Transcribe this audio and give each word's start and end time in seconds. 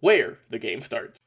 where 0.00 0.38
the 0.50 0.58
game 0.58 0.80
starts. 0.80 1.18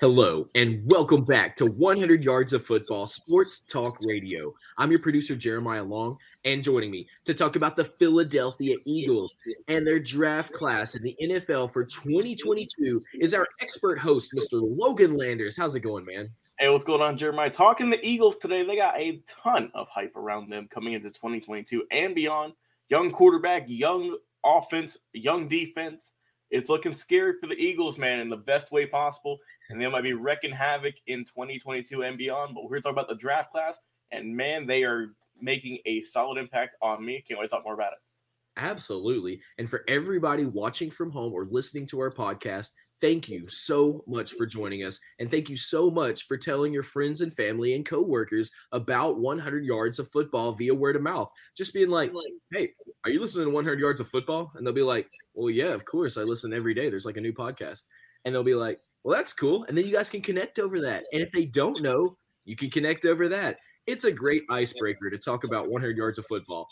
Hello, 0.00 0.48
and 0.56 0.82
welcome 0.84 1.24
back 1.24 1.54
to 1.54 1.66
100 1.66 2.24
Yards 2.24 2.52
of 2.52 2.66
Football 2.66 3.06
Sports 3.06 3.60
Talk 3.60 3.98
Radio. 4.04 4.52
I'm 4.76 4.90
your 4.90 4.98
producer, 4.98 5.36
Jeremiah 5.36 5.84
Long, 5.84 6.16
and 6.44 6.60
joining 6.60 6.90
me 6.90 7.06
to 7.24 7.32
talk 7.32 7.54
about 7.54 7.76
the 7.76 7.84
Philadelphia 7.84 8.78
Eagles 8.84 9.32
and 9.68 9.86
their 9.86 10.00
draft 10.00 10.52
class 10.52 10.96
in 10.96 11.04
the 11.04 11.16
NFL 11.22 11.72
for 11.72 11.84
2022 11.84 12.98
is 13.20 13.32
our 13.32 13.46
expert 13.60 14.00
host, 14.00 14.32
Mr. 14.34 14.60
Logan 14.60 15.16
Landers. 15.16 15.56
How's 15.56 15.76
it 15.76 15.80
going, 15.80 16.04
man? 16.04 16.30
Hey, 16.58 16.68
what's 16.68 16.84
going 16.84 17.00
on, 17.00 17.16
Jeremiah? 17.16 17.50
Talking 17.50 17.88
the 17.88 18.04
Eagles 18.04 18.36
today, 18.38 18.64
they 18.64 18.74
got 18.74 18.98
a 18.98 19.22
ton 19.28 19.70
of 19.72 19.86
hype 19.88 20.16
around 20.16 20.50
them 20.50 20.66
coming 20.68 20.94
into 20.94 21.10
2022 21.10 21.84
and 21.92 22.12
beyond. 22.12 22.54
Young 22.88 23.08
quarterback, 23.08 23.66
young 23.68 24.16
offense, 24.44 24.98
young 25.12 25.46
defense 25.46 26.10
it's 26.52 26.68
looking 26.68 26.92
scary 26.92 27.32
for 27.40 27.46
the 27.46 27.54
Eagles, 27.54 27.98
man, 27.98 28.20
in 28.20 28.28
the 28.28 28.36
best 28.36 28.70
way 28.70 28.86
possible. 28.86 29.38
And 29.70 29.80
they 29.80 29.88
might 29.88 30.02
be 30.02 30.12
wrecking 30.12 30.52
havoc 30.52 30.94
in 31.06 31.24
2022 31.24 32.02
and 32.02 32.18
beyond. 32.18 32.54
But 32.54 32.64
we're 32.64 32.70
here 32.70 32.78
to 32.78 32.82
talk 32.82 32.92
about 32.92 33.08
the 33.08 33.14
draft 33.14 33.50
class. 33.50 33.78
And 34.10 34.36
man, 34.36 34.66
they 34.66 34.84
are 34.84 35.14
making 35.40 35.78
a 35.86 36.02
solid 36.02 36.38
impact 36.38 36.76
on 36.82 37.04
me. 37.04 37.24
Can't 37.26 37.40
wait 37.40 37.46
to 37.46 37.56
talk 37.56 37.64
more 37.64 37.74
about 37.74 37.94
it. 37.94 37.98
Absolutely. 38.58 39.40
And 39.56 39.68
for 39.68 39.82
everybody 39.88 40.44
watching 40.44 40.90
from 40.90 41.10
home 41.10 41.32
or 41.32 41.46
listening 41.46 41.86
to 41.86 42.00
our 42.00 42.10
podcast, 42.10 42.72
thank 43.02 43.28
you 43.28 43.48
so 43.48 44.02
much 44.06 44.32
for 44.34 44.46
joining 44.46 44.84
us. 44.84 45.00
And 45.18 45.28
thank 45.28 45.50
you 45.50 45.56
so 45.56 45.90
much 45.90 46.26
for 46.26 46.38
telling 46.38 46.72
your 46.72 46.84
friends 46.84 47.20
and 47.20 47.34
family 47.34 47.74
and 47.74 47.84
coworkers 47.84 48.52
about 48.70 49.18
100 49.18 49.64
yards 49.64 49.98
of 49.98 50.10
football 50.12 50.52
via 50.52 50.72
word 50.72 50.94
of 50.94 51.02
mouth. 51.02 51.30
Just 51.56 51.74
being 51.74 51.90
like, 51.90 52.12
hey, 52.52 52.70
are 53.04 53.10
you 53.10 53.20
listening 53.20 53.48
to 53.48 53.54
100 53.54 53.80
yards 53.80 54.00
of 54.00 54.08
football? 54.08 54.52
And 54.54 54.64
they'll 54.64 54.72
be 54.72 54.82
like, 54.82 55.10
well, 55.34 55.50
yeah, 55.50 55.74
of 55.74 55.84
course. 55.84 56.16
I 56.16 56.22
listen 56.22 56.54
every 56.54 56.74
day. 56.74 56.88
There's 56.88 57.04
like 57.04 57.16
a 57.16 57.20
new 57.20 57.32
podcast. 57.32 57.82
And 58.24 58.32
they'll 58.32 58.44
be 58.44 58.54
like, 58.54 58.80
well, 59.02 59.16
that's 59.16 59.32
cool. 59.32 59.64
And 59.64 59.76
then 59.76 59.84
you 59.84 59.92
guys 59.92 60.08
can 60.08 60.22
connect 60.22 60.60
over 60.60 60.78
that. 60.78 61.02
And 61.12 61.20
if 61.20 61.32
they 61.32 61.46
don't 61.46 61.80
know, 61.82 62.16
you 62.44 62.54
can 62.54 62.70
connect 62.70 63.04
over 63.04 63.28
that. 63.28 63.58
It's 63.88 64.04
a 64.04 64.12
great 64.12 64.44
icebreaker 64.48 65.10
to 65.10 65.18
talk 65.18 65.42
about 65.42 65.68
100 65.68 65.96
yards 65.96 66.18
of 66.18 66.26
football. 66.26 66.68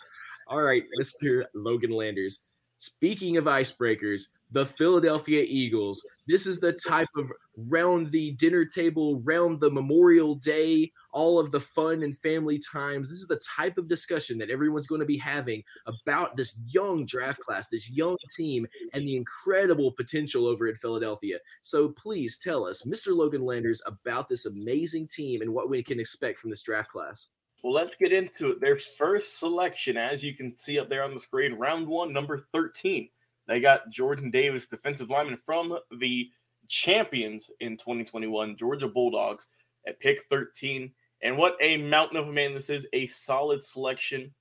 All 0.46 0.62
right, 0.62 0.84
Mr. 1.00 1.42
Logan 1.56 1.90
Landers. 1.90 2.44
Speaking 2.78 3.36
of 3.36 3.44
icebreakers, 3.44 4.22
the 4.52 4.66
Philadelphia 4.66 5.44
Eagles. 5.46 6.04
This 6.26 6.46
is 6.46 6.58
the 6.58 6.72
type 6.72 7.08
of 7.16 7.30
round 7.56 8.10
the 8.10 8.32
dinner 8.32 8.64
table, 8.64 9.20
round 9.20 9.60
the 9.60 9.70
Memorial 9.70 10.34
Day, 10.34 10.90
all 11.12 11.38
of 11.38 11.50
the 11.50 11.60
fun 11.60 12.02
and 12.02 12.18
family 12.18 12.58
times. 12.58 13.08
This 13.08 13.18
is 13.18 13.28
the 13.28 13.40
type 13.56 13.78
of 13.78 13.88
discussion 13.88 14.38
that 14.38 14.50
everyone's 14.50 14.86
going 14.86 15.00
to 15.00 15.06
be 15.06 15.18
having 15.18 15.62
about 15.86 16.36
this 16.36 16.54
young 16.66 17.04
draft 17.06 17.40
class, 17.40 17.68
this 17.68 17.90
young 17.90 18.16
team, 18.36 18.66
and 18.92 19.06
the 19.06 19.16
incredible 19.16 19.92
potential 19.92 20.46
over 20.46 20.68
in 20.68 20.76
Philadelphia. 20.76 21.38
So 21.62 21.90
please 21.90 22.38
tell 22.38 22.66
us, 22.66 22.82
Mr. 22.82 23.14
Logan 23.14 23.42
Landers, 23.42 23.82
about 23.86 24.28
this 24.28 24.46
amazing 24.46 25.08
team 25.08 25.42
and 25.42 25.52
what 25.52 25.70
we 25.70 25.82
can 25.82 26.00
expect 26.00 26.38
from 26.38 26.50
this 26.50 26.62
draft 26.62 26.90
class. 26.90 27.28
Well, 27.62 27.74
let's 27.74 27.94
get 27.94 28.12
into 28.12 28.52
it. 28.52 28.60
Their 28.60 28.78
first 28.78 29.38
selection, 29.38 29.98
as 29.98 30.24
you 30.24 30.34
can 30.34 30.56
see 30.56 30.78
up 30.78 30.88
there 30.88 31.04
on 31.04 31.12
the 31.12 31.20
screen, 31.20 31.54
round 31.54 31.86
one, 31.86 32.12
number 32.12 32.46
13 32.52 33.10
they 33.50 33.58
got 33.58 33.90
Jordan 33.90 34.30
Davis, 34.30 34.68
defensive 34.68 35.10
lineman 35.10 35.36
from 35.36 35.76
the 35.98 36.30
champions 36.68 37.50
in 37.58 37.76
2021, 37.76 38.56
Georgia 38.56 38.86
Bulldogs, 38.86 39.48
at 39.88 39.98
pick 39.98 40.22
13. 40.30 40.92
And 41.22 41.36
what 41.36 41.56
a 41.60 41.76
mountain 41.76 42.16
of 42.16 42.28
a 42.28 42.32
man 42.32 42.54
this 42.54 42.70
is, 42.70 42.86
a 42.92 43.08
solid 43.08 43.64
selection. 43.64 44.32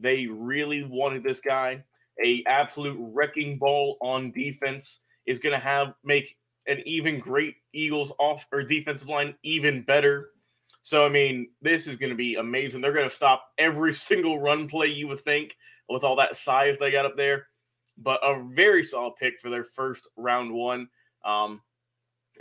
They 0.00 0.26
really 0.26 0.82
wanted 0.82 1.22
this 1.22 1.40
guy. 1.40 1.84
A 2.24 2.42
absolute 2.48 2.98
wrecking 2.98 3.56
ball 3.56 3.98
on 4.00 4.32
defense 4.32 4.98
is 5.26 5.38
going 5.38 5.54
to 5.54 5.64
have 5.64 5.94
make 6.02 6.36
an 6.66 6.82
even 6.86 7.20
great 7.20 7.54
Eagles 7.72 8.12
off 8.18 8.48
or 8.50 8.64
defensive 8.64 9.08
line 9.08 9.36
even 9.44 9.82
better. 9.82 10.30
So 10.82 11.06
I 11.06 11.08
mean, 11.08 11.50
this 11.62 11.86
is 11.86 11.96
going 11.96 12.10
to 12.10 12.16
be 12.16 12.34
amazing. 12.34 12.80
They're 12.80 12.92
going 12.92 13.08
to 13.08 13.14
stop 13.14 13.44
every 13.58 13.94
single 13.94 14.40
run 14.40 14.66
play 14.66 14.88
you 14.88 15.06
would 15.06 15.20
think 15.20 15.56
with 15.88 16.02
all 16.02 16.16
that 16.16 16.36
size 16.36 16.78
they 16.78 16.90
got 16.90 17.06
up 17.06 17.16
there 17.16 17.46
but 17.98 18.20
a 18.22 18.42
very 18.52 18.82
solid 18.82 19.14
pick 19.18 19.40
for 19.40 19.50
their 19.50 19.64
first 19.64 20.08
round 20.16 20.52
one. 20.52 20.88
Um, 21.24 21.60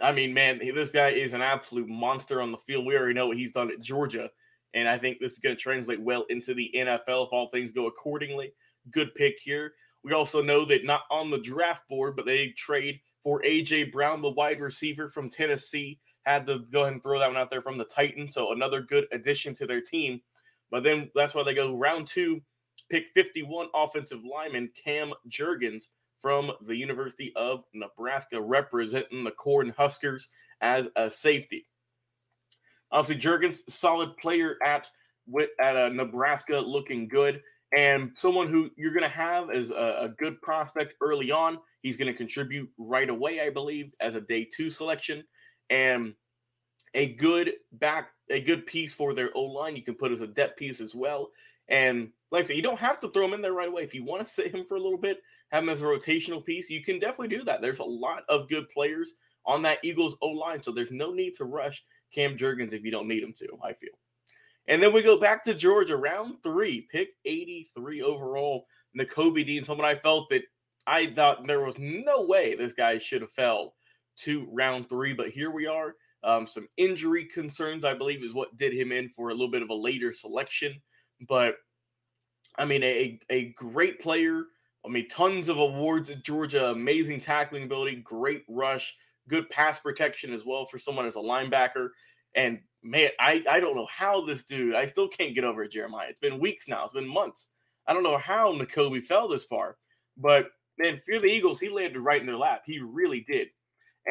I 0.01 0.11
mean, 0.11 0.33
man, 0.33 0.59
this 0.59 0.91
guy 0.91 1.09
is 1.09 1.33
an 1.33 1.41
absolute 1.41 1.88
monster 1.88 2.41
on 2.41 2.51
the 2.51 2.57
field. 2.57 2.85
We 2.85 2.97
already 2.97 3.13
know 3.13 3.27
what 3.27 3.38
he's 3.38 3.51
done 3.51 3.71
at 3.71 3.79
Georgia, 3.79 4.29
and 4.73 4.88
I 4.89 4.97
think 4.97 5.19
this 5.19 5.33
is 5.33 5.39
going 5.39 5.55
to 5.55 5.61
translate 5.61 6.01
well 6.01 6.25
into 6.29 6.53
the 6.53 6.71
NFL 6.75 7.27
if 7.27 7.33
all 7.33 7.49
things 7.49 7.71
go 7.71 7.88
accordingly. 7.88 8.51
Good 8.91 9.15
pick 9.15 9.35
here. 9.39 9.73
We 10.03 10.13
also 10.13 10.41
know 10.41 10.65
that 10.65 10.85
not 10.85 11.03
on 11.09 11.31
the 11.31 11.39
draft 11.39 11.88
board, 11.89 12.15
but 12.15 12.25
they 12.25 12.49
trade 12.49 12.99
for 13.23 13.41
AJ 13.41 13.91
Brown, 13.91 14.21
the 14.21 14.29
wide 14.29 14.59
receiver 14.59 15.07
from 15.09 15.29
Tennessee. 15.29 15.99
Had 16.25 16.45
to 16.47 16.59
go 16.71 16.81
ahead 16.81 16.94
and 16.94 17.03
throw 17.03 17.19
that 17.19 17.27
one 17.27 17.38
out 17.38 17.49
there 17.49 17.61
from 17.61 17.77
the 17.77 17.85
Titans. 17.85 18.33
So 18.33 18.51
another 18.51 18.81
good 18.81 19.06
addition 19.12 19.56
to 19.56 19.65
their 19.65 19.81
team. 19.81 20.21
But 20.69 20.83
then 20.83 21.09
that's 21.15 21.33
why 21.33 21.44
they 21.44 21.53
go 21.53 21.75
round 21.75 22.07
two 22.07 22.41
pick 22.89 23.06
51 23.13 23.68
offensive 23.74 24.19
lineman 24.24 24.69
Cam 24.81 25.13
Jurgens 25.30 25.86
from 26.19 26.51
the 26.62 26.75
University 26.75 27.31
of 27.36 27.63
Nebraska, 27.74 28.42
representing 28.42 29.24
the 29.24 29.31
Corn 29.31 29.74
Huskers 29.77 30.30
as 30.62 30.88
a 30.95 31.12
safety. 31.12 31.68
Obviously, 32.92 33.22
Jurgens, 33.22 33.60
solid 33.69 34.16
player 34.18 34.57
at 34.63 34.89
with 35.27 35.50
at 35.60 35.75
uh, 35.75 35.89
Nebraska, 35.89 36.57
looking 36.57 37.07
good, 37.07 37.42
and 37.75 38.12
someone 38.16 38.48
who 38.48 38.69
you're 38.75 38.94
going 38.94 39.04
to 39.04 39.10
have 39.10 39.50
as 39.50 39.71
a, 39.71 39.98
a 40.01 40.10
good 40.18 40.42
prospect 40.42 40.95
early 41.01 41.31
on. 41.31 41.60
He's 41.81 41.98
going 41.98 42.12
to 42.12 42.18
contribute 42.18 42.69
right 42.78 43.10
away, 43.10 43.42
I 43.42 43.50
believe, 43.50 43.94
as 44.00 44.16
a 44.16 44.21
day 44.21 44.45
two 44.45 44.69
selection, 44.69 45.24
and 45.69 46.13
a 46.94 47.13
good 47.13 47.54
back, 47.74 48.10
a 48.30 48.39
good 48.39 48.66
piece 48.66 48.94
for 48.94 49.13
their 49.13 49.30
O 49.36 49.44
line. 49.44 49.75
You 49.75 49.83
can 49.83 49.95
put 49.95 50.12
as 50.12 50.21
a 50.21 50.28
depth 50.28 50.57
piece 50.57 50.81
as 50.81 50.95
well. 50.95 51.31
And 51.68 52.10
like 52.31 52.44
I 52.44 52.48
said, 52.48 52.56
you 52.56 52.62
don't 52.62 52.80
have 52.80 53.00
to 53.01 53.10
throw 53.10 53.25
him 53.25 53.33
in 53.33 53.42
there 53.42 53.54
right 53.54 53.69
away. 53.69 53.83
If 53.83 53.94
you 53.94 54.04
want 54.04 54.25
to 54.25 54.31
sit 54.31 54.54
him 54.54 54.66
for 54.66 54.75
a 54.75 54.81
little 54.81 54.98
bit, 54.98 55.19
have 55.51 55.63
him 55.63 55.69
as 55.69 55.81
a 55.81 55.86
rotational 55.86 56.44
piece, 56.44 56.69
you 56.69 56.83
can 56.83 57.00
definitely 57.00 57.36
do 57.36 57.44
that. 57.44 57.62
There's 57.62 57.80
a 57.80 57.83
lot 57.83 58.24
of 58.30 58.50
good 58.50 58.68
players 58.69 59.13
on 59.45 59.62
that 59.62 59.80
Eagles 59.83 60.18
O 60.22 60.27
line, 60.27 60.62
so 60.62 60.72
there's 60.72 60.92
no 60.92 61.12
need 61.12 61.33
to 61.36 61.45
rush 61.45 61.83
Cam 62.13 62.36
Jurgens 62.36 62.74
if 62.74 62.83
you 62.83 62.92
don't 62.92 63.07
need 63.07 63.24
him 63.24 63.33
to, 63.38 63.48
I 63.63 63.74
feel. 63.74 63.92
And 64.68 64.81
then 64.81 64.94
we 64.94 65.04
go 65.04 65.19
back 65.19 65.44
to 65.44 65.54
Georgia, 65.54 65.95
round 65.95 66.42
three, 66.42 66.88
pick 66.92 67.10
83 67.25 68.01
overall. 68.01 68.66
Nakobe 68.98 69.45
Dean, 69.45 69.63
someone 69.63 69.86
I 69.86 69.95
felt 69.95 70.30
that 70.30 70.44
I 70.88 71.07
thought 71.07 71.45
there 71.45 71.62
was 71.62 71.78
no 71.78 72.21
way 72.21 72.56
this 72.56 72.74
guy 72.74 72.98
should 72.98 73.21
have 73.21 73.31
fell 73.31 73.75
to 74.18 74.48
round 74.51 74.88
three, 74.89 75.13
but 75.13 75.30
here 75.30 75.51
we 75.51 75.68
are. 75.68 75.95
Um, 76.24 76.48
some 76.48 76.68
injury 76.78 77.25
concerns, 77.25 77.86
I 77.86 77.94
believe, 77.94 78.24
is 78.24 78.33
what 78.33 78.57
did 78.57 78.74
him 78.74 78.92
in 78.92 79.10
for 79.10 79.30
a 79.30 79.33
little 79.33 79.51
bit 79.51 79.62
of 79.62 79.69
a 79.69 79.75
later 79.75 80.12
selection. 80.12 80.81
But 81.28 81.56
I 82.57 82.66
mean, 82.66 82.84
a, 82.84 83.19
a 83.30 83.50
great 83.50 84.00
player. 84.00 84.44
I 84.86 84.90
mean, 84.90 85.07
tons 85.07 85.50
of 85.50 85.57
awards 85.57 86.10
at 86.10 86.24
Georgia, 86.24 86.68
amazing 86.68 87.22
tackling 87.22 87.63
ability, 87.63 87.98
great 87.98 88.44
rush, 88.48 88.96
good 89.28 89.50
pass 89.50 89.80
protection 89.80 90.34
as 90.34 90.46
well 90.46 90.66
for 90.66 90.78
someone 90.78 91.06
as 91.06 91.16
a 91.16 91.19
linebacker. 91.19 91.90
And 92.36 92.60
man, 92.84 93.10
I, 93.19 93.44
I 93.50 93.60
don't 93.60 93.75
know 93.75 93.88
how 93.88 94.25
this 94.25 94.44
dude, 94.44 94.75
I 94.75 94.86
still 94.86 95.07
can't 95.07 95.34
get 95.34 95.44
over 95.44 95.63
it, 95.63 95.72
Jeremiah. 95.72 96.10
It's 96.10 96.19
been 96.19 96.40
weeks 96.40 96.68
now, 96.68 96.86
it's 96.86 96.94
been 96.94 97.07
months. 97.07 97.48
I 97.88 97.94
don't 97.94 98.04
know 98.04 98.18
how 98.18 98.54
Nakobe 98.54 99.04
fell 99.04 99.28
this 99.28 99.46
far, 99.46 99.78
but 100.18 100.48
man, 100.78 101.02
Fear 101.06 101.22
the 101.22 101.28
Eagles, 101.28 101.60
he 101.60 101.69
landed 101.69 102.00
right 102.00 102.19
in 102.19 102.28
their 102.28 102.38
lap. 102.38 102.63
He 102.66 102.80
really 102.80 103.22
did. 103.22 103.48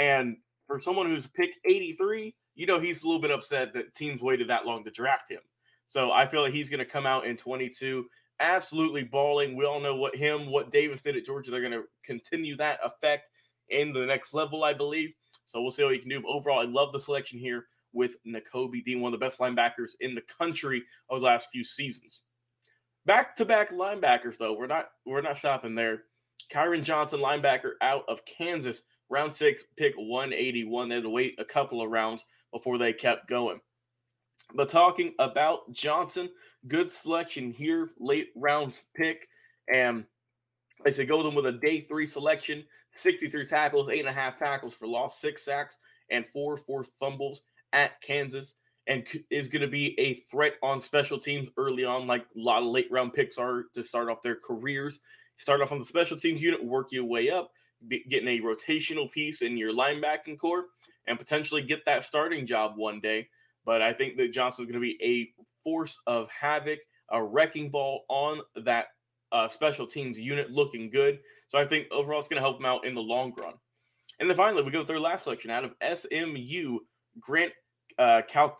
And 0.00 0.36
for 0.66 0.80
someone 0.80 1.06
who's 1.06 1.26
picked 1.26 1.58
83, 1.64 2.34
you 2.54 2.66
know, 2.66 2.80
he's 2.80 3.02
a 3.02 3.06
little 3.06 3.20
bit 3.20 3.30
upset 3.30 3.74
that 3.74 3.94
teams 3.94 4.22
waited 4.22 4.48
that 4.50 4.64
long 4.64 4.84
to 4.84 4.90
draft 4.90 5.30
him. 5.30 5.40
So 5.86 6.10
I 6.10 6.26
feel 6.26 6.42
like 6.42 6.52
he's 6.52 6.70
going 6.70 6.78
to 6.78 6.90
come 6.90 7.06
out 7.06 7.26
in 7.26 7.36
22 7.36 8.06
absolutely 8.40 9.04
balling. 9.04 9.56
We 9.56 9.64
all 9.64 9.80
know 9.80 9.96
what 9.96 10.16
him, 10.16 10.50
what 10.50 10.70
Davis 10.70 11.02
did 11.02 11.16
at 11.16 11.26
Georgia. 11.26 11.50
They're 11.50 11.60
going 11.60 11.72
to 11.72 11.84
continue 12.04 12.56
that 12.56 12.80
effect 12.84 13.28
in 13.68 13.92
the 13.92 14.06
next 14.06 14.34
level, 14.34 14.64
I 14.64 14.72
believe. 14.72 15.12
So 15.46 15.60
we'll 15.60 15.70
see 15.70 15.84
what 15.84 15.92
he 15.94 15.98
can 15.98 16.08
do. 16.08 16.20
But 16.20 16.28
overall, 16.28 16.60
I 16.60 16.64
love 16.64 16.92
the 16.92 16.98
selection 16.98 17.38
here 17.38 17.66
with 17.92 18.16
Nakobe 18.26 18.84
Dean, 18.84 19.00
one 19.00 19.14
of 19.14 19.20
the 19.20 19.24
best 19.24 19.38
linebackers 19.38 19.92
in 20.00 20.14
the 20.14 20.22
country 20.38 20.82
over 21.08 21.20
the 21.20 21.26
last 21.26 21.48
few 21.50 21.64
seasons. 21.64 22.22
Back 23.06 23.36
to 23.36 23.44
back 23.44 23.70
linebackers, 23.70 24.38
though, 24.38 24.54
we're 24.54 24.66
not 24.66 24.88
we're 25.04 25.20
not 25.20 25.38
stopping 25.38 25.74
there. 25.74 26.04
Kyron 26.52 26.82
Johnson, 26.82 27.20
linebacker 27.20 27.72
out 27.82 28.04
of 28.08 28.24
Kansas, 28.24 28.84
round 29.10 29.34
six, 29.34 29.62
pick 29.76 29.94
181. 29.96 30.88
They 30.88 30.94
had 30.96 31.04
to 31.04 31.10
wait 31.10 31.34
a 31.38 31.44
couple 31.44 31.82
of 31.82 31.90
rounds 31.90 32.24
before 32.52 32.78
they 32.78 32.92
kept 32.92 33.28
going. 33.28 33.60
But 34.54 34.68
talking 34.68 35.14
about 35.18 35.72
Johnson, 35.72 36.30
good 36.68 36.90
selection 36.90 37.50
here, 37.50 37.90
late 37.98 38.30
rounds 38.36 38.84
pick. 38.94 39.28
And 39.72 40.04
I 40.86 40.90
say 40.90 41.06
goes 41.06 41.24
them 41.24 41.34
with 41.34 41.46
a 41.46 41.52
day 41.52 41.80
three 41.80 42.06
selection, 42.06 42.64
63 42.90 43.46
tackles, 43.46 43.88
eight 43.88 44.00
and 44.00 44.08
a 44.08 44.12
half 44.12 44.38
tackles 44.38 44.74
for 44.74 44.86
loss, 44.86 45.20
six 45.20 45.44
sacks, 45.44 45.78
and 46.10 46.24
four 46.26 46.56
forced 46.56 46.92
fumbles 46.98 47.42
at 47.72 48.00
Kansas. 48.00 48.54
And 48.86 49.06
is 49.30 49.48
going 49.48 49.62
to 49.62 49.68
be 49.68 49.98
a 49.98 50.14
threat 50.14 50.54
on 50.62 50.78
special 50.78 51.18
teams 51.18 51.48
early 51.56 51.84
on, 51.84 52.06
like 52.06 52.26
a 52.36 52.40
lot 52.40 52.62
of 52.62 52.68
late 52.68 52.90
round 52.90 53.14
picks 53.14 53.38
are 53.38 53.64
to 53.72 53.82
start 53.82 54.10
off 54.10 54.20
their 54.20 54.36
careers. 54.36 55.00
Start 55.38 55.62
off 55.62 55.72
on 55.72 55.78
the 55.78 55.84
special 55.86 56.18
teams 56.18 56.42
unit, 56.42 56.62
work 56.62 56.92
your 56.92 57.04
way 57.04 57.30
up, 57.30 57.50
getting 57.88 58.28
a 58.28 58.40
rotational 58.40 59.10
piece 59.10 59.40
in 59.40 59.56
your 59.56 59.72
linebacking 59.72 60.38
core, 60.38 60.66
and 61.06 61.18
potentially 61.18 61.62
get 61.62 61.84
that 61.86 62.04
starting 62.04 62.46
job 62.46 62.74
one 62.76 63.00
day. 63.00 63.28
But 63.64 63.82
I 63.82 63.92
think 63.92 64.16
that 64.16 64.32
Johnson's 64.32 64.70
going 64.70 64.80
to 64.80 64.80
be 64.80 64.98
a 65.02 65.32
force 65.62 65.98
of 66.06 66.28
havoc, 66.30 66.80
a 67.10 67.22
wrecking 67.22 67.70
ball 67.70 68.04
on 68.08 68.40
that 68.64 68.86
uh, 69.32 69.48
special 69.48 69.86
teams 69.86 70.18
unit 70.18 70.50
looking 70.50 70.90
good. 70.90 71.18
So 71.48 71.58
I 71.58 71.64
think 71.64 71.88
overall 71.90 72.18
it's 72.18 72.28
going 72.28 72.40
to 72.40 72.46
help 72.46 72.58
him 72.58 72.66
out 72.66 72.86
in 72.86 72.94
the 72.94 73.02
long 73.02 73.34
run. 73.40 73.54
And 74.20 74.30
then 74.30 74.36
finally, 74.36 74.62
we 74.62 74.70
go 74.70 74.78
with 74.78 74.88
their 74.88 75.00
last 75.00 75.24
selection 75.24 75.50
out 75.50 75.64
of 75.64 75.98
SMU, 75.98 76.78
Grant 77.20 77.52
uh, 77.98 78.22
Cal-. 78.28 78.58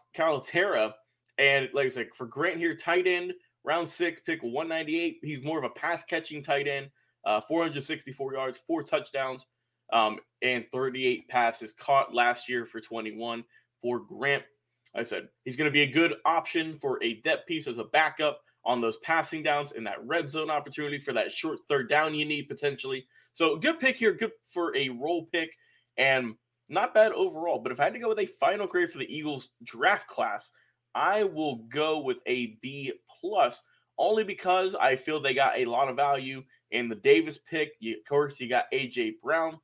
And 1.38 1.68
like 1.72 1.86
I 1.86 1.88
said, 1.88 2.08
for 2.14 2.26
Grant 2.26 2.58
here, 2.58 2.74
tight 2.74 3.06
end, 3.06 3.32
round 3.64 3.88
six, 3.88 4.20
pick 4.20 4.42
198. 4.42 5.18
He's 5.22 5.44
more 5.44 5.58
of 5.58 5.64
a 5.64 5.70
pass 5.70 6.04
catching 6.04 6.42
tight 6.42 6.68
end, 6.68 6.90
uh, 7.24 7.40
464 7.40 8.34
yards, 8.34 8.58
four 8.58 8.82
touchdowns, 8.82 9.46
um, 9.92 10.18
and 10.42 10.64
38 10.72 11.28
passes 11.28 11.72
caught 11.72 12.14
last 12.14 12.48
year 12.48 12.66
for 12.66 12.80
21 12.80 13.44
for 13.80 14.00
Grant. 14.00 14.44
I 14.94 15.02
said 15.02 15.28
he's 15.44 15.56
going 15.56 15.68
to 15.68 15.72
be 15.72 15.82
a 15.82 15.90
good 15.90 16.14
option 16.24 16.74
for 16.74 17.02
a 17.02 17.20
depth 17.22 17.46
piece 17.46 17.66
as 17.66 17.78
a 17.78 17.84
backup 17.84 18.40
on 18.64 18.80
those 18.80 18.96
passing 18.98 19.42
downs 19.42 19.72
in 19.72 19.84
that 19.84 20.04
red 20.04 20.30
zone 20.30 20.50
opportunity 20.50 20.98
for 20.98 21.12
that 21.12 21.32
short 21.32 21.58
third 21.68 21.88
down 21.88 22.14
you 22.14 22.24
need 22.24 22.48
potentially. 22.48 23.06
So 23.32 23.56
good 23.56 23.80
pick 23.80 23.96
here, 23.96 24.12
good 24.12 24.32
for 24.48 24.74
a 24.76 24.88
role 24.88 25.26
pick, 25.32 25.50
and 25.96 26.34
not 26.68 26.94
bad 26.94 27.12
overall. 27.12 27.58
But 27.58 27.72
if 27.72 27.80
I 27.80 27.84
had 27.84 27.94
to 27.94 27.98
go 27.98 28.08
with 28.08 28.20
a 28.20 28.26
final 28.26 28.66
grade 28.66 28.90
for 28.90 28.98
the 28.98 29.14
Eagles 29.14 29.50
draft 29.64 30.08
class, 30.08 30.50
I 30.94 31.24
will 31.24 31.56
go 31.68 32.00
with 32.00 32.22
a 32.26 32.56
B 32.62 32.92
plus, 33.20 33.62
only 33.98 34.24
because 34.24 34.74
I 34.74 34.96
feel 34.96 35.20
they 35.20 35.34
got 35.34 35.58
a 35.58 35.64
lot 35.66 35.88
of 35.88 35.96
value 35.96 36.42
in 36.70 36.88
the 36.88 36.94
Davis 36.94 37.38
pick. 37.38 37.72
You, 37.80 37.98
of 37.98 38.04
course, 38.08 38.40
you 38.40 38.48
got 38.48 38.70
AJ 38.72 39.14
Brown, 39.22 39.58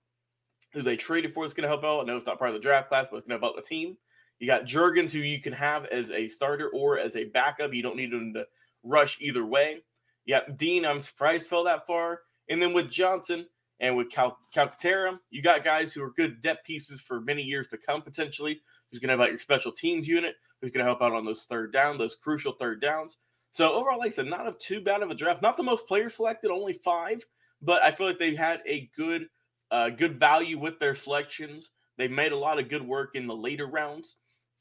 who 0.73 0.83
they 0.83 0.97
traded 0.97 1.33
for 1.33 1.44
is 1.44 1.55
going 1.55 1.62
to 1.62 1.69
help 1.69 1.85
out. 1.85 2.00
I 2.00 2.05
know 2.05 2.17
it's 2.17 2.26
not 2.26 2.38
part 2.38 2.50
of 2.50 2.55
the 2.55 2.61
draft 2.61 2.88
class, 2.88 3.06
but 3.11 3.17
it's 3.17 3.26
going 3.26 3.41
to 3.41 3.47
help 3.47 3.56
out 3.56 3.62
the 3.62 3.67
team. 3.67 3.97
You 4.41 4.47
got 4.47 4.65
Jurgens, 4.65 5.13
who 5.13 5.19
you 5.19 5.41
can 5.41 5.53
have 5.53 5.85
as 5.87 6.11
a 6.11 6.27
starter 6.27 6.71
or 6.71 6.99
as 6.99 7.15
a 7.15 7.27
backup. 7.27 7.75
You 7.75 7.83
don't 7.83 7.97
need 7.97 8.13
him 8.13 8.33
to 8.35 8.47
rush 8.83 9.19
either 9.21 9.45
way. 9.45 9.83
Yeah, 10.25 10.41
Dean, 10.57 10.87
I'm 10.87 11.03
surprised 11.03 11.47
fell 11.47 11.65
that 11.65 11.87
far. 11.87 12.21
And 12.49 12.61
then 12.61 12.73
with 12.73 12.91
Johnson 12.91 13.47
and 13.81 13.97
with 13.97 14.11
Cal- 14.11 14.39
Calcaterra, 14.55 15.19
you 15.31 15.43
got 15.43 15.63
guys 15.63 15.93
who 15.93 16.03
are 16.03 16.13
good 16.13 16.41
depth 16.41 16.65
pieces 16.65 17.03
for 17.03 17.21
many 17.21 17.43
years 17.43 17.69
to 17.69 17.77
come 17.77 18.01
potentially. 18.01 18.61
Who's 18.91 18.99
going 18.99 19.09
to 19.09 19.17
help 19.17 19.27
out 19.27 19.31
your 19.31 19.39
special 19.39 19.73
teams 19.73 20.09
unit? 20.09 20.37
Who's 20.61 20.71
going 20.71 20.85
to 20.85 20.91
help 20.91 21.03
out 21.03 21.13
on 21.13 21.27
those 21.27 21.45
third 21.45 21.73
down, 21.73 21.99
those 21.99 22.17
crucial 22.17 22.53
third 22.53 22.81
downs? 22.81 23.19
So 23.53 23.73
overall, 23.73 23.99
like 23.99 24.13
I 24.13 24.15
said, 24.15 24.27
not 24.27 24.49
a 24.49 24.53
too 24.59 24.81
bad 24.81 25.03
of 25.03 25.11
a 25.11 25.15
draft. 25.15 25.43
Not 25.43 25.59
the 25.59 25.63
most 25.63 25.87
players 25.87 26.15
selected, 26.15 26.51
only 26.51 26.73
five, 26.73 27.23
but 27.61 27.83
I 27.83 27.91
feel 27.91 28.07
like 28.07 28.19
they've 28.19 28.39
had 28.39 28.61
a 28.67 28.89
good, 28.97 29.27
uh, 29.71 29.91
good 29.91 30.19
value 30.19 30.59
with 30.59 30.79
their 30.79 30.95
selections. 30.95 31.71
They've 31.99 32.11
made 32.11 32.33
a 32.33 32.39
lot 32.39 32.59
of 32.59 32.71
good 32.71 32.87
work 32.87 33.17
in 33.17 33.27
the 33.27 33.37
later 33.37 33.67
rounds 33.67 34.17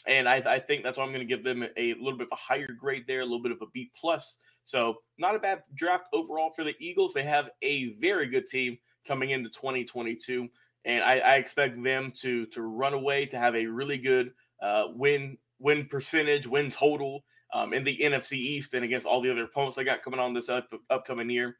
and 0.07 0.27
I, 0.27 0.35
I 0.35 0.59
think 0.59 0.83
that's 0.83 0.97
why 0.97 1.03
I'm 1.03 1.11
going 1.11 1.27
to 1.27 1.35
give 1.35 1.43
them 1.43 1.63
a, 1.77 1.93
little 1.95 2.17
bit 2.17 2.27
of 2.27 2.33
a 2.33 2.35
higher 2.35 2.71
grade 2.79 3.05
there, 3.07 3.19
a 3.21 3.25
little 3.25 3.41
bit 3.41 3.51
of 3.51 3.61
a 3.61 3.67
B 3.73 3.91
plus. 3.99 4.37
So 4.63 4.95
not 5.17 5.35
a 5.35 5.39
bad 5.39 5.63
draft 5.75 6.05
overall 6.13 6.51
for 6.51 6.63
the 6.63 6.75
Eagles. 6.79 7.13
They 7.13 7.23
have 7.23 7.49
a 7.61 7.89
very 7.95 8.27
good 8.27 8.47
team 8.47 8.77
coming 9.07 9.31
into 9.31 9.49
2022, 9.49 10.47
and 10.85 11.03
I, 11.03 11.19
I 11.19 11.35
expect 11.35 11.81
them 11.83 12.13
to 12.21 12.45
to 12.47 12.61
run 12.61 12.93
away 12.93 13.25
to 13.27 13.37
have 13.37 13.55
a 13.55 13.65
really 13.65 13.97
good 13.97 14.31
uh, 14.61 14.85
win 14.93 15.37
win 15.59 15.85
percentage, 15.85 16.47
win 16.47 16.71
total 16.71 17.23
um, 17.53 17.73
in 17.73 17.83
the 17.83 17.97
NFC 17.97 18.33
East 18.33 18.73
and 18.73 18.85
against 18.85 19.05
all 19.05 19.21
the 19.21 19.31
other 19.31 19.43
opponents 19.43 19.75
they 19.75 19.83
got 19.83 20.03
coming 20.03 20.19
on 20.19 20.33
this 20.33 20.49
up, 20.49 20.69
upcoming 20.89 21.29
year. 21.29 21.57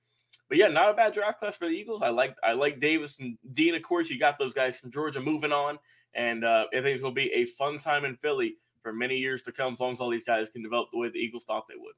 But 0.48 0.57
yeah, 0.57 0.67
not 0.67 0.89
a 0.89 0.93
bad 0.93 1.13
draft 1.13 1.39
class 1.39 1.55
for 1.55 1.67
the 1.67 1.74
Eagles. 1.74 2.01
I 2.01 2.09
like 2.09 2.36
I 2.43 2.53
like 2.53 2.79
Davis 2.79 3.19
and 3.19 3.38
Dean. 3.53 3.75
Of 3.75 3.83
course, 3.83 4.09
you 4.09 4.19
got 4.19 4.39
those 4.39 4.53
guys 4.53 4.79
from 4.79 4.91
Georgia 4.91 5.21
moving 5.21 5.51
on, 5.51 5.77
and 6.13 6.43
uh, 6.43 6.65
I 6.74 6.81
think 6.81 6.88
it's 6.88 7.01
going 7.01 7.13
to 7.13 7.21
be 7.21 7.31
a 7.33 7.45
fun 7.45 7.77
time 7.77 8.03
in 8.05 8.15
Philly 8.15 8.55
for 8.81 8.91
many 8.91 9.17
years 9.17 9.43
to 9.43 9.51
come, 9.51 9.74
as 9.74 9.79
long 9.79 9.93
as 9.93 10.00
all 10.00 10.09
these 10.09 10.24
guys 10.24 10.50
can 10.50 10.63
develop 10.63 10.89
the 10.91 10.98
way 10.98 11.09
the 11.09 11.19
Eagles 11.19 11.45
thought 11.45 11.65
they 11.67 11.75
would. 11.77 11.93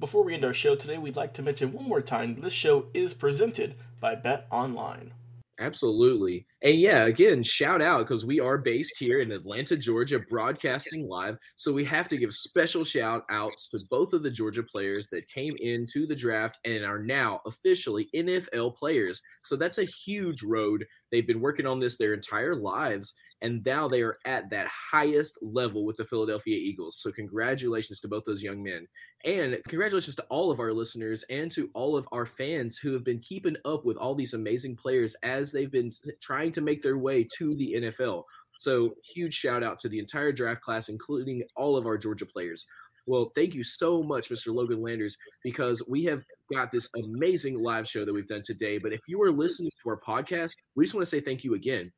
Before 0.00 0.24
we 0.24 0.34
end 0.34 0.44
our 0.44 0.54
show 0.54 0.74
today, 0.74 0.98
we'd 0.98 1.16
like 1.16 1.34
to 1.34 1.42
mention 1.42 1.72
one 1.72 1.88
more 1.88 2.00
time 2.00 2.40
this 2.40 2.52
show 2.52 2.86
is 2.94 3.14
presented 3.14 3.76
by 4.00 4.14
Bet 4.14 4.46
Online. 4.50 5.12
Absolutely. 5.60 6.46
And 6.62 6.80
yeah, 6.80 7.04
again, 7.04 7.42
shout 7.44 7.80
out 7.80 8.00
because 8.00 8.26
we 8.26 8.40
are 8.40 8.58
based 8.58 8.98
here 8.98 9.20
in 9.20 9.30
Atlanta, 9.30 9.76
Georgia, 9.76 10.18
broadcasting 10.18 11.06
live. 11.08 11.36
So 11.54 11.72
we 11.72 11.84
have 11.84 12.08
to 12.08 12.16
give 12.16 12.32
special 12.32 12.82
shout 12.82 13.24
outs 13.30 13.68
to 13.68 13.78
both 13.88 14.12
of 14.12 14.24
the 14.24 14.32
Georgia 14.32 14.64
players 14.64 15.08
that 15.10 15.28
came 15.28 15.54
into 15.60 16.06
the 16.06 16.14
draft 16.16 16.58
and 16.64 16.84
are 16.84 16.98
now 16.98 17.40
officially 17.46 18.08
NFL 18.16 18.76
players. 18.76 19.22
So 19.42 19.54
that's 19.54 19.78
a 19.78 19.84
huge 19.84 20.42
road. 20.42 20.84
They've 21.10 21.26
been 21.26 21.40
working 21.40 21.66
on 21.66 21.80
this 21.80 21.96
their 21.96 22.12
entire 22.12 22.54
lives, 22.54 23.14
and 23.42 23.64
now 23.64 23.88
they 23.88 24.02
are 24.02 24.18
at 24.24 24.50
that 24.50 24.66
highest 24.68 25.38
level 25.42 25.84
with 25.84 25.96
the 25.96 26.04
Philadelphia 26.04 26.56
Eagles. 26.56 26.98
So 26.98 27.12
congratulations 27.12 28.00
to 28.00 28.08
both 28.08 28.24
those 28.24 28.42
young 28.42 28.62
men. 28.62 28.86
And 29.24 29.58
congratulations 29.68 30.16
to 30.16 30.26
all 30.28 30.50
of 30.50 30.60
our 30.60 30.72
listeners 30.72 31.24
and 31.30 31.50
to 31.52 31.70
all 31.74 31.96
of 31.96 32.06
our 32.12 32.26
fans 32.26 32.78
who 32.78 32.92
have 32.92 33.04
been 33.04 33.20
keeping 33.20 33.56
up 33.64 33.84
with 33.84 33.96
all 33.96 34.14
these 34.14 34.34
amazing 34.34 34.76
players 34.76 35.14
as 35.22 35.50
they've 35.50 35.72
been 35.72 35.90
trying 36.22 36.52
to 36.52 36.60
make 36.60 36.82
their 36.82 36.98
way 36.98 37.26
to 37.38 37.52
the 37.54 37.74
NFL. 37.74 38.24
So, 38.58 38.94
huge 39.02 39.34
shout 39.34 39.62
out 39.64 39.78
to 39.80 39.88
the 39.88 39.98
entire 39.98 40.30
draft 40.30 40.60
class, 40.60 40.88
including 40.88 41.42
all 41.56 41.76
of 41.76 41.86
our 41.86 41.98
Georgia 41.98 42.26
players. 42.26 42.66
Well, 43.06 43.30
thank 43.34 43.54
you 43.54 43.62
so 43.62 44.02
much, 44.02 44.30
Mr. 44.30 44.54
Logan 44.54 44.80
Landers, 44.80 45.16
because 45.42 45.82
we 45.88 46.04
have 46.04 46.22
got 46.52 46.72
this 46.72 46.88
amazing 47.04 47.58
live 47.58 47.88
show 47.88 48.04
that 48.04 48.14
we've 48.14 48.26
done 48.26 48.42
today. 48.44 48.78
But 48.78 48.92
if 48.92 49.00
you 49.06 49.20
are 49.22 49.30
listening 49.30 49.70
to 49.82 49.90
our 49.90 50.00
podcast, 50.00 50.52
we 50.74 50.84
just 50.84 50.94
want 50.94 51.04
to 51.04 51.10
say 51.10 51.20
thank 51.20 51.44
you 51.44 51.54
again 51.54 51.92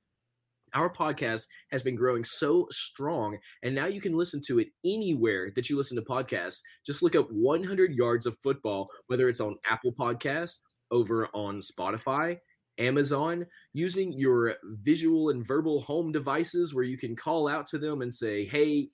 our 0.75 0.93
podcast 0.93 1.47
has 1.71 1.83
been 1.83 1.97
growing 1.97 2.25
so 2.25 2.67
strong, 2.71 3.39
and 3.63 3.75
now 3.75 3.87
you 3.87 4.01
can 4.01 4.17
listen 4.17 4.41
to 4.47 4.59
it 4.59 4.69
anywhere 4.85 5.51
that 5.57 5.71
you 5.71 5.77
listen 5.77 5.97
to 5.97 6.03
podcasts. 6.03 6.61
Just 6.85 7.03
look 7.03 7.17
up 7.17 7.29
100 7.31 7.93
Yards 7.93 8.27
of 8.27 8.37
Football, 8.43 8.89
whether 9.07 9.29
it's 9.29 9.41
on 9.41 9.57
Apple 9.69 9.93
Podcasts, 9.93 10.59
over 10.91 11.29
on 11.35 11.61
Spotify, 11.61 12.39
Amazon, 12.79 13.47
using 13.73 14.13
your 14.13 14.55
visual 14.83 15.31
and 15.31 15.47
verbal 15.47 15.81
home 15.81 16.13
devices 16.13 16.75
where 16.75 16.85
you 16.85 16.99
can 16.99 17.17
call 17.17 17.49
out 17.49 17.67
to 17.69 17.79
them 17.79 18.03
and 18.03 18.13
say, 18.13 18.45
hey, 18.45 18.89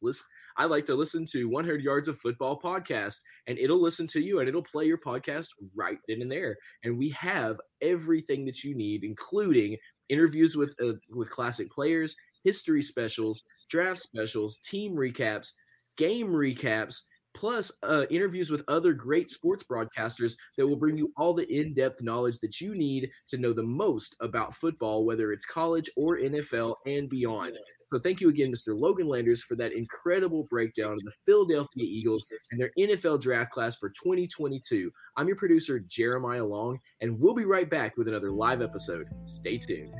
listen, 0.00 0.24
I 0.56 0.66
like 0.66 0.84
to 0.86 0.94
listen 0.94 1.24
to 1.32 1.48
100 1.48 1.82
Yards 1.82 2.08
of 2.08 2.18
Football 2.18 2.60
podcast, 2.60 3.20
and 3.46 3.58
it'll 3.58 3.80
listen 3.80 4.06
to 4.08 4.22
you 4.22 4.40
and 4.40 4.48
it'll 4.48 4.62
play 4.62 4.84
your 4.84 4.98
podcast 4.98 5.48
right 5.74 5.98
then 6.08 6.22
and 6.22 6.30
there. 6.30 6.56
And 6.84 6.98
we 6.98 7.10
have 7.10 7.60
everything 7.82 8.44
that 8.46 8.62
you 8.62 8.74
need, 8.74 9.04
including 9.04 9.76
interviews 10.08 10.56
with 10.56 10.74
uh, 10.82 10.92
with 11.10 11.30
classic 11.30 11.70
players, 11.70 12.16
history 12.44 12.82
specials, 12.82 13.42
draft 13.68 14.00
specials, 14.00 14.58
team 14.58 14.94
recaps, 14.94 15.52
game 15.96 16.28
recaps, 16.28 17.02
plus 17.34 17.72
uh, 17.82 18.04
interviews 18.10 18.50
with 18.50 18.62
other 18.68 18.92
great 18.92 19.30
sports 19.30 19.64
broadcasters 19.64 20.36
that 20.56 20.66
will 20.66 20.76
bring 20.76 20.96
you 20.96 21.12
all 21.16 21.34
the 21.34 21.46
in 21.52 21.74
depth 21.74 22.02
knowledge 22.02 22.38
that 22.40 22.60
you 22.60 22.74
need 22.74 23.10
to 23.26 23.36
know 23.38 23.52
the 23.52 23.62
most 23.62 24.16
about 24.20 24.54
football, 24.54 25.04
whether 25.04 25.32
it's 25.32 25.44
college 25.44 25.90
or 25.96 26.18
NFL 26.18 26.76
and 26.86 27.08
beyond. 27.08 27.54
So 27.94 28.00
thank 28.00 28.20
you 28.20 28.28
again, 28.28 28.50
Mr. 28.50 28.76
Logan 28.76 29.06
Landers, 29.06 29.44
for 29.44 29.54
that 29.54 29.72
incredible 29.72 30.48
breakdown 30.50 30.94
of 30.94 30.98
the 31.04 31.12
Philadelphia 31.24 31.84
Eagles 31.84 32.26
and 32.50 32.60
their 32.60 32.72
NFL 32.76 33.20
draft 33.20 33.52
class 33.52 33.76
for 33.76 33.88
2022. 33.88 34.90
I'm 35.16 35.28
your 35.28 35.36
producer, 35.36 35.78
Jeremiah 35.78 36.44
Long, 36.44 36.80
and 37.02 37.20
we'll 37.20 37.34
be 37.34 37.44
right 37.44 37.70
back 37.70 37.96
with 37.96 38.08
another 38.08 38.32
live 38.32 38.62
episode. 38.62 39.04
Stay 39.22 39.58
tuned. 39.58 39.94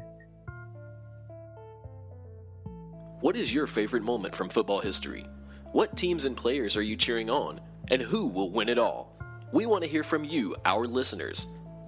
What 3.21 3.37
is 3.37 3.55
your 3.55 3.69
favorite 3.69 4.03
moment 4.03 4.35
from 4.35 4.49
football 4.49 4.81
history? 4.81 5.25
What 5.71 5.97
teams 5.97 6.25
and 6.25 6.37
players 6.37 6.77
are 6.77 6.83
you 6.83 6.97
cheering 6.97 7.31
on? 7.31 7.61
And 7.93 8.03
who 8.03 8.27
will 8.27 8.51
win 8.51 8.69
it 8.69 8.77
all? 8.77 9.17
We 9.53 9.67
want 9.67 9.85
to 9.85 9.89
hear 9.89 10.03
from 10.03 10.25
you, 10.25 10.57
our 10.65 10.89
listeners. 10.89 11.47